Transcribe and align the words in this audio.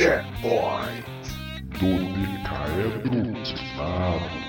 Checkpoint 0.00 1.04
do 1.78 1.92
Decaedro 2.16 3.02
Quinado. 3.44 4.40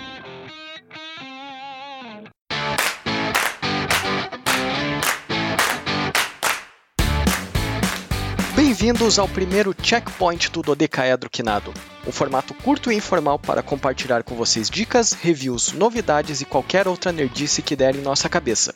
Bem-vindos 8.55 9.19
ao 9.19 9.27
primeiro 9.27 9.75
checkpoint 9.83 10.49
do 10.51 10.61
Dodecaedro 10.61 11.29
Quinado, 11.29 11.73
um 12.07 12.13
formato 12.13 12.53
curto 12.53 12.89
e 12.89 12.95
informal 12.95 13.37
para 13.37 13.61
compartilhar 13.61 14.23
com 14.23 14.35
vocês 14.35 14.69
dicas, 14.69 15.11
reviews, 15.11 15.73
novidades 15.73 16.39
e 16.39 16.45
qualquer 16.45 16.87
outra 16.87 17.11
nerdice 17.11 17.61
que 17.61 17.75
der 17.75 17.93
em 17.93 18.01
nossa 18.01 18.29
cabeça. 18.29 18.73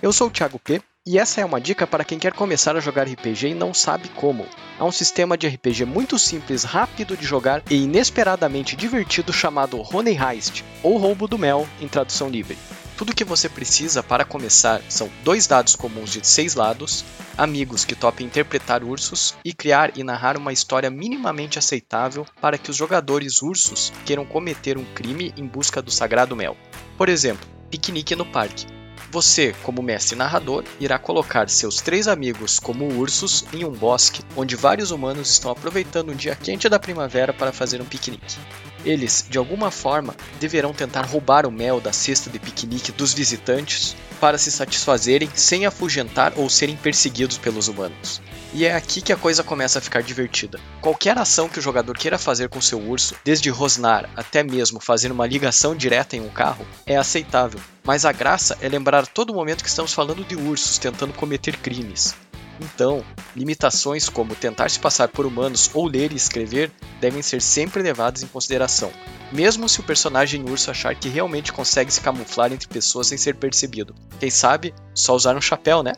Eu 0.00 0.12
sou 0.12 0.28
o 0.28 0.30
Thiago 0.30 0.60
P 0.60 0.80
e 1.04 1.18
essa 1.18 1.40
é 1.40 1.44
uma 1.44 1.60
dica 1.60 1.84
para 1.84 2.04
quem 2.04 2.20
quer 2.20 2.32
começar 2.32 2.76
a 2.76 2.80
jogar 2.80 3.08
RPG 3.08 3.48
e 3.48 3.54
não 3.54 3.74
sabe 3.74 4.08
como. 4.10 4.46
Há 4.78 4.84
um 4.84 4.92
sistema 4.92 5.36
de 5.36 5.48
RPG 5.48 5.84
muito 5.86 6.16
simples, 6.20 6.62
rápido 6.62 7.16
de 7.16 7.26
jogar 7.26 7.64
e 7.68 7.82
inesperadamente 7.82 8.76
divertido 8.76 9.32
chamado 9.32 9.82
Honey 9.92 10.16
Heist, 10.16 10.64
ou 10.84 10.98
Roubo 10.98 11.26
do 11.26 11.36
Mel 11.36 11.66
em 11.80 11.88
tradução 11.88 12.28
livre. 12.28 12.56
Tudo 12.96 13.14
que 13.14 13.24
você 13.24 13.48
precisa 13.48 14.00
para 14.00 14.24
começar 14.24 14.80
são 14.88 15.10
dois 15.24 15.48
dados 15.48 15.74
comuns 15.74 16.12
de 16.12 16.24
seis 16.24 16.54
lados, 16.54 17.04
amigos 17.36 17.84
que 17.84 17.96
topem 17.96 18.26
interpretar 18.26 18.84
ursos 18.84 19.34
e 19.44 19.52
criar 19.52 19.98
e 19.98 20.04
narrar 20.04 20.36
uma 20.36 20.52
história 20.52 20.90
minimamente 20.90 21.58
aceitável 21.58 22.24
para 22.40 22.56
que 22.56 22.70
os 22.70 22.76
jogadores 22.76 23.42
ursos 23.42 23.92
queiram 24.06 24.24
cometer 24.24 24.78
um 24.78 24.84
crime 24.94 25.34
em 25.36 25.44
busca 25.44 25.82
do 25.82 25.90
sagrado 25.90 26.36
mel. 26.36 26.56
Por 26.96 27.08
exemplo, 27.08 27.48
piquenique 27.68 28.14
no 28.14 28.26
parque. 28.26 28.77
Você, 29.10 29.54
como 29.62 29.82
mestre 29.82 30.16
narrador, 30.16 30.64
irá 30.78 30.98
colocar 30.98 31.48
seus 31.48 31.80
três 31.80 32.06
amigos 32.06 32.58
como 32.58 32.86
ursos 32.92 33.44
em 33.54 33.64
um 33.64 33.72
bosque 33.72 34.22
onde 34.36 34.54
vários 34.54 34.90
humanos 34.90 35.30
estão 35.30 35.50
aproveitando 35.50 36.10
um 36.10 36.14
dia 36.14 36.36
quente 36.36 36.68
da 36.68 36.78
primavera 36.78 37.32
para 37.32 37.52
fazer 37.52 37.80
um 37.80 37.86
piquenique. 37.86 38.36
Eles, 38.84 39.24
de 39.28 39.38
alguma 39.38 39.70
forma, 39.70 40.14
deverão 40.38 40.74
tentar 40.74 41.06
roubar 41.06 41.46
o 41.46 41.50
mel 41.50 41.80
da 41.80 41.92
cesta 41.92 42.28
de 42.28 42.38
piquenique 42.38 42.92
dos 42.92 43.14
visitantes 43.14 43.96
para 44.20 44.36
se 44.36 44.50
satisfazerem 44.50 45.30
sem 45.34 45.64
afugentar 45.64 46.34
ou 46.36 46.48
serem 46.50 46.76
perseguidos 46.76 47.38
pelos 47.38 47.66
humanos. 47.68 48.20
E 48.52 48.64
é 48.64 48.74
aqui 48.74 49.00
que 49.00 49.12
a 49.12 49.16
coisa 49.16 49.42
começa 49.42 49.78
a 49.78 49.82
ficar 49.82 50.02
divertida. 50.02 50.60
Qualquer 50.80 51.16
ação 51.18 51.48
que 51.48 51.58
o 51.58 51.62
jogador 51.62 51.96
queira 51.96 52.18
fazer 52.18 52.48
com 52.48 52.60
seu 52.60 52.78
urso, 52.78 53.14
desde 53.24 53.50
rosnar 53.50 54.08
até 54.16 54.42
mesmo 54.42 54.80
fazer 54.80 55.10
uma 55.10 55.26
ligação 55.26 55.74
direta 55.74 56.16
em 56.16 56.20
um 56.20 56.28
carro, 56.28 56.66
é 56.86 56.96
aceitável. 56.96 57.60
Mas 57.88 58.04
a 58.04 58.12
graça 58.12 58.58
é 58.60 58.68
lembrar 58.68 59.04
a 59.04 59.06
todo 59.06 59.32
momento 59.32 59.62
que 59.62 59.68
estamos 59.70 59.94
falando 59.94 60.22
de 60.22 60.36
ursos 60.36 60.76
tentando 60.76 61.14
cometer 61.14 61.56
crimes. 61.56 62.14
Então, 62.60 63.02
limitações 63.34 64.10
como 64.10 64.34
tentar 64.34 64.68
se 64.68 64.78
passar 64.78 65.08
por 65.08 65.24
humanos 65.24 65.70
ou 65.72 65.86
ler 65.86 66.12
e 66.12 66.16
escrever 66.16 66.70
devem 67.00 67.22
ser 67.22 67.40
sempre 67.40 67.82
levadas 67.82 68.22
em 68.22 68.26
consideração, 68.26 68.92
mesmo 69.32 69.70
se 69.70 69.80
o 69.80 69.82
personagem 69.82 70.44
urso 70.44 70.70
achar 70.70 70.94
que 70.94 71.08
realmente 71.08 71.50
consegue 71.50 71.90
se 71.90 72.02
camuflar 72.02 72.52
entre 72.52 72.68
pessoas 72.68 73.06
sem 73.06 73.16
ser 73.16 73.36
percebido. 73.36 73.94
Quem 74.20 74.28
sabe, 74.28 74.74
só 74.92 75.14
usar 75.14 75.34
um 75.34 75.40
chapéu, 75.40 75.82
né? 75.82 75.94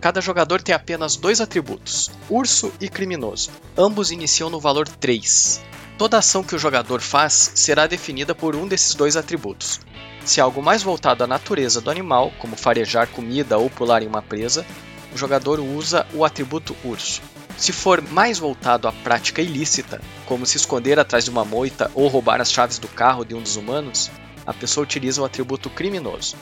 Cada 0.00 0.22
jogador 0.22 0.62
tem 0.62 0.74
apenas 0.74 1.16
dois 1.16 1.42
atributos, 1.42 2.10
urso 2.30 2.72
e 2.80 2.88
criminoso. 2.88 3.50
Ambos 3.76 4.10
iniciam 4.10 4.48
no 4.48 4.58
valor 4.58 4.88
3. 4.88 5.60
Toda 5.98 6.16
ação 6.16 6.42
que 6.42 6.54
o 6.54 6.58
jogador 6.58 7.02
faz 7.02 7.52
será 7.54 7.86
definida 7.86 8.34
por 8.34 8.56
um 8.56 8.66
desses 8.66 8.94
dois 8.94 9.18
atributos. 9.18 9.80
Se 10.26 10.40
algo 10.40 10.60
mais 10.60 10.82
voltado 10.82 11.22
à 11.22 11.26
natureza 11.26 11.80
do 11.80 11.88
animal, 11.88 12.32
como 12.40 12.56
farejar 12.56 13.06
comida 13.06 13.58
ou 13.58 13.70
pular 13.70 14.02
em 14.02 14.08
uma 14.08 14.20
presa, 14.20 14.66
o 15.14 15.16
jogador 15.16 15.60
usa 15.60 16.04
o 16.12 16.24
atributo 16.24 16.76
urso. 16.84 17.22
Se 17.56 17.72
for 17.72 18.02
mais 18.02 18.36
voltado 18.36 18.88
à 18.88 18.92
prática 18.92 19.40
ilícita, 19.40 20.00
como 20.26 20.44
se 20.44 20.56
esconder 20.56 20.98
atrás 20.98 21.24
de 21.24 21.30
uma 21.30 21.44
moita 21.44 21.92
ou 21.94 22.08
roubar 22.08 22.40
as 22.40 22.50
chaves 22.50 22.76
do 22.76 22.88
carro 22.88 23.24
de 23.24 23.36
um 23.36 23.40
dos 23.40 23.54
humanos, 23.54 24.10
a 24.44 24.52
pessoa 24.52 24.82
utiliza 24.82 25.22
o 25.22 25.24
atributo 25.24 25.70
criminoso. 25.70 26.34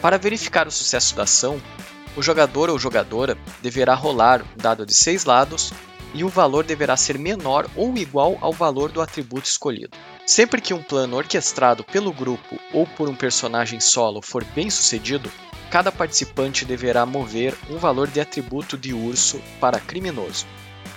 Para 0.00 0.16
verificar 0.16 0.66
o 0.66 0.72
sucesso 0.72 1.14
da 1.14 1.24
ação, 1.24 1.60
o 2.16 2.22
jogador 2.22 2.70
ou 2.70 2.78
jogadora 2.78 3.36
deverá 3.60 3.94
rolar 3.94 4.40
um 4.40 4.56
dado 4.56 4.86
de 4.86 4.94
seis 4.94 5.26
lados 5.26 5.74
e 6.14 6.24
o 6.24 6.28
valor 6.30 6.64
deverá 6.64 6.96
ser 6.96 7.18
menor 7.18 7.68
ou 7.76 7.94
igual 7.98 8.38
ao 8.40 8.52
valor 8.54 8.90
do 8.90 9.02
atributo 9.02 9.46
escolhido. 9.46 9.94
Sempre 10.26 10.60
que 10.60 10.74
um 10.74 10.82
plano 10.82 11.16
orquestrado 11.16 11.84
pelo 11.84 12.12
grupo 12.12 12.58
ou 12.72 12.84
por 12.84 13.08
um 13.08 13.14
personagem 13.14 13.78
solo 13.78 14.20
for 14.20 14.42
bem 14.42 14.68
sucedido, 14.68 15.30
cada 15.70 15.92
participante 15.92 16.64
deverá 16.64 17.06
mover 17.06 17.56
um 17.70 17.78
valor 17.78 18.08
de 18.08 18.20
atributo 18.20 18.76
de 18.76 18.92
urso 18.92 19.40
para 19.60 19.78
criminoso. 19.78 20.44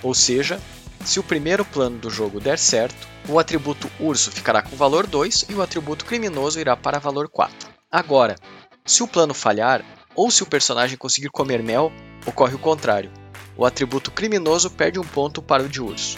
Ou 0.01 0.15
seja, 0.15 0.59
se 1.05 1.19
o 1.19 1.23
primeiro 1.23 1.63
plano 1.63 1.99
do 1.99 2.09
jogo 2.09 2.39
der 2.39 2.57
certo, 2.57 3.07
o 3.27 3.37
atributo 3.37 3.87
urso 3.99 4.31
ficará 4.31 4.63
com 4.63 4.75
valor 4.75 5.05
2 5.05 5.45
e 5.49 5.53
o 5.53 5.61
atributo 5.61 6.05
criminoso 6.05 6.59
irá 6.59 6.75
para 6.75 6.97
valor 6.97 7.29
4. 7.29 7.69
Agora, 7.91 8.35
se 8.83 9.03
o 9.03 9.07
plano 9.07 9.35
falhar, 9.35 9.85
ou 10.15 10.31
se 10.31 10.41
o 10.41 10.47
personagem 10.47 10.97
conseguir 10.97 11.29
comer 11.29 11.61
mel, 11.61 11.91
ocorre 12.25 12.55
o 12.55 12.59
contrário. 12.59 13.11
O 13.55 13.63
atributo 13.63 14.09
criminoso 14.09 14.71
perde 14.71 14.97
um 14.97 15.05
ponto 15.05 15.39
para 15.39 15.61
o 15.61 15.69
de 15.69 15.79
urso. 15.79 16.17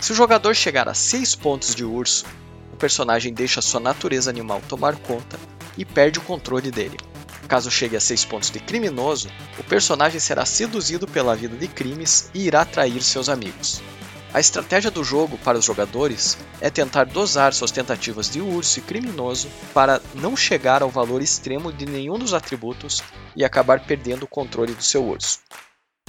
Se 0.00 0.10
o 0.10 0.14
jogador 0.14 0.54
chegar 0.56 0.88
a 0.88 0.94
6 0.94 1.36
pontos 1.36 1.74
de 1.74 1.84
urso, 1.84 2.24
personagem 2.78 3.34
deixa 3.34 3.60
sua 3.60 3.80
natureza 3.80 4.30
animal 4.30 4.62
tomar 4.68 4.96
conta 4.96 5.38
e 5.76 5.84
perde 5.84 6.18
o 6.18 6.22
controle 6.22 6.70
dele. 6.70 6.96
Caso 7.46 7.70
chegue 7.70 7.96
a 7.96 8.00
6 8.00 8.24
pontos 8.26 8.50
de 8.50 8.60
criminoso, 8.60 9.30
o 9.58 9.64
personagem 9.64 10.20
será 10.20 10.44
seduzido 10.44 11.06
pela 11.06 11.34
vida 11.34 11.56
de 11.56 11.66
crimes 11.66 12.30
e 12.34 12.46
irá 12.46 12.64
trair 12.64 13.02
seus 13.02 13.28
amigos. 13.28 13.82
A 14.32 14.40
estratégia 14.40 14.90
do 14.90 15.02
jogo 15.02 15.38
para 15.38 15.56
os 15.56 15.64
jogadores 15.64 16.36
é 16.60 16.68
tentar 16.68 17.04
dosar 17.04 17.54
suas 17.54 17.70
tentativas 17.70 18.28
de 18.28 18.42
urso 18.42 18.78
e 18.78 18.82
criminoso 18.82 19.48
para 19.72 20.02
não 20.14 20.36
chegar 20.36 20.82
ao 20.82 20.90
valor 20.90 21.22
extremo 21.22 21.72
de 21.72 21.86
nenhum 21.86 22.18
dos 22.18 22.34
atributos 22.34 23.02
e 23.34 23.42
acabar 23.42 23.80
perdendo 23.80 24.24
o 24.24 24.28
controle 24.28 24.74
do 24.74 24.82
seu 24.82 25.02
urso. 25.02 25.40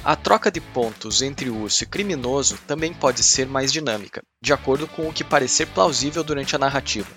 A 0.03 0.15
troca 0.15 0.49
de 0.49 0.61
pontos 0.61 1.21
entre 1.21 1.49
urso 1.49 1.83
e 1.83 1.85
criminoso 1.85 2.57
também 2.65 2.93
pode 2.93 3.21
ser 3.21 3.45
mais 3.45 3.71
dinâmica, 3.71 4.23
de 4.41 4.53
acordo 4.53 4.87
com 4.87 5.07
o 5.07 5.13
que 5.13 5.25
parecer 5.25 5.67
plausível 5.67 6.23
durante 6.23 6.55
a 6.55 6.59
narrativa. 6.59 7.09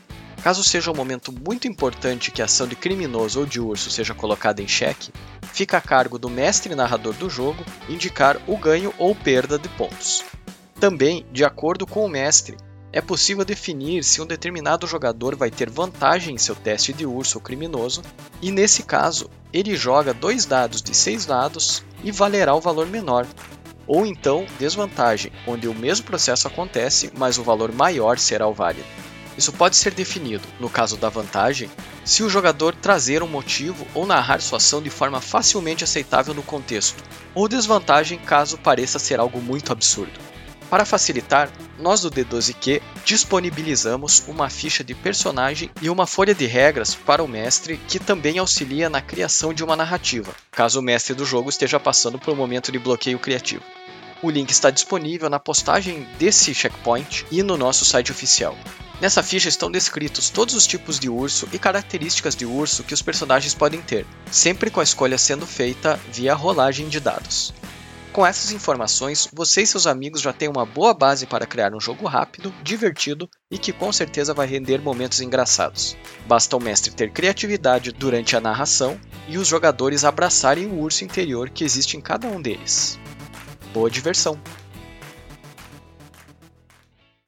Caso 0.42 0.64
seja 0.64 0.90
um 0.90 0.94
momento 0.94 1.32
muito 1.32 1.68
importante 1.68 2.32
que 2.32 2.42
a 2.42 2.46
ação 2.46 2.66
de 2.66 2.74
criminoso 2.74 3.38
ou 3.38 3.46
de 3.46 3.60
urso 3.60 3.88
seja 3.88 4.12
colocada 4.12 4.60
em 4.60 4.66
xeque, 4.66 5.12
fica 5.52 5.76
a 5.76 5.80
cargo 5.80 6.18
do 6.18 6.28
mestre 6.28 6.74
narrador 6.74 7.14
do 7.14 7.30
jogo 7.30 7.64
indicar 7.88 8.36
o 8.48 8.56
ganho 8.56 8.92
ou 8.98 9.14
perda 9.14 9.56
de 9.56 9.68
pontos. 9.68 10.24
Também, 10.80 11.24
de 11.30 11.44
acordo 11.44 11.86
com 11.86 12.04
o 12.04 12.08
mestre, 12.08 12.56
é 12.92 13.00
possível 13.00 13.44
definir 13.44 14.02
se 14.02 14.20
um 14.20 14.26
determinado 14.26 14.88
jogador 14.88 15.36
vai 15.36 15.50
ter 15.50 15.70
vantagem 15.70 16.34
em 16.34 16.38
seu 16.38 16.56
teste 16.56 16.92
de 16.92 17.06
urso 17.06 17.38
ou 17.38 17.42
criminoso, 17.42 18.02
e 18.42 18.50
nesse 18.50 18.82
caso, 18.82 19.30
ele 19.52 19.76
joga 19.76 20.14
dois 20.14 20.46
dados 20.46 20.80
de 20.80 20.94
seis 20.94 21.26
lados 21.26 21.84
e 22.02 22.10
valerá 22.10 22.54
o 22.54 22.60
valor 22.60 22.86
menor, 22.86 23.26
ou 23.86 24.06
então 24.06 24.46
desvantagem, 24.58 25.32
onde 25.46 25.68
o 25.68 25.74
mesmo 25.74 26.06
processo 26.06 26.48
acontece, 26.48 27.10
mas 27.16 27.38
o 27.38 27.42
valor 27.42 27.72
maior 27.72 28.18
será 28.18 28.46
o 28.46 28.54
válido. 28.54 28.86
Isso 29.36 29.52
pode 29.52 29.76
ser 29.76 29.94
definido, 29.94 30.46
no 30.60 30.68
caso 30.68 30.96
da 30.96 31.08
vantagem, 31.08 31.70
se 32.04 32.22
o 32.22 32.28
jogador 32.28 32.74
trazer 32.74 33.22
um 33.22 33.28
motivo 33.28 33.86
ou 33.94 34.06
narrar 34.06 34.40
sua 34.40 34.58
ação 34.58 34.82
de 34.82 34.90
forma 34.90 35.20
facilmente 35.20 35.84
aceitável 35.84 36.34
no 36.34 36.42
contexto, 36.42 37.02
ou 37.34 37.48
desvantagem 37.48 38.18
caso 38.18 38.58
pareça 38.58 38.98
ser 38.98 39.18
algo 39.20 39.40
muito 39.40 39.72
absurdo. 39.72 40.20
Para 40.72 40.86
facilitar, 40.86 41.52
nós 41.78 42.00
do 42.00 42.10
D12Q 42.10 42.80
disponibilizamos 43.04 44.24
uma 44.26 44.48
ficha 44.48 44.82
de 44.82 44.94
personagem 44.94 45.70
e 45.82 45.90
uma 45.90 46.06
folha 46.06 46.34
de 46.34 46.46
regras 46.46 46.94
para 46.94 47.22
o 47.22 47.28
mestre 47.28 47.76
que 47.86 47.98
também 47.98 48.38
auxilia 48.38 48.88
na 48.88 49.02
criação 49.02 49.52
de 49.52 49.62
uma 49.62 49.76
narrativa, 49.76 50.34
caso 50.50 50.80
o 50.80 50.82
mestre 50.82 51.12
do 51.12 51.26
jogo 51.26 51.50
esteja 51.50 51.78
passando 51.78 52.18
por 52.18 52.32
um 52.32 52.36
momento 52.36 52.72
de 52.72 52.78
bloqueio 52.78 53.18
criativo. 53.18 53.62
O 54.22 54.30
link 54.30 54.48
está 54.48 54.70
disponível 54.70 55.28
na 55.28 55.38
postagem 55.38 56.08
desse 56.18 56.54
checkpoint 56.54 57.26
e 57.30 57.42
no 57.42 57.58
nosso 57.58 57.84
site 57.84 58.10
oficial. 58.10 58.56
Nessa 58.98 59.22
ficha 59.22 59.50
estão 59.50 59.70
descritos 59.70 60.30
todos 60.30 60.54
os 60.54 60.66
tipos 60.66 60.98
de 60.98 61.10
urso 61.10 61.46
e 61.52 61.58
características 61.58 62.34
de 62.34 62.46
urso 62.46 62.82
que 62.82 62.94
os 62.94 63.02
personagens 63.02 63.52
podem 63.52 63.82
ter, 63.82 64.06
sempre 64.30 64.70
com 64.70 64.80
a 64.80 64.84
escolha 64.84 65.18
sendo 65.18 65.46
feita 65.46 66.00
via 66.10 66.32
rolagem 66.32 66.88
de 66.88 66.98
dados. 66.98 67.52
Com 68.12 68.26
essas 68.26 68.52
informações, 68.52 69.26
você 69.32 69.62
e 69.62 69.66
seus 69.66 69.86
amigos 69.86 70.20
já 70.20 70.34
têm 70.34 70.46
uma 70.46 70.66
boa 70.66 70.92
base 70.92 71.24
para 71.24 71.46
criar 71.46 71.74
um 71.74 71.80
jogo 71.80 72.06
rápido, 72.06 72.52
divertido 72.62 73.26
e 73.50 73.56
que 73.56 73.72
com 73.72 73.90
certeza 73.90 74.34
vai 74.34 74.46
render 74.46 74.82
momentos 74.82 75.22
engraçados. 75.22 75.96
Basta 76.26 76.54
o 76.54 76.60
mestre 76.60 76.92
ter 76.92 77.10
criatividade 77.10 77.90
durante 77.90 78.36
a 78.36 78.40
narração 78.40 79.00
e 79.26 79.38
os 79.38 79.48
jogadores 79.48 80.04
abraçarem 80.04 80.66
o 80.66 80.80
urso 80.80 81.04
interior 81.04 81.48
que 81.48 81.64
existe 81.64 81.96
em 81.96 82.02
cada 82.02 82.28
um 82.28 82.40
deles. 82.42 82.98
Boa 83.72 83.90
diversão! 83.90 84.38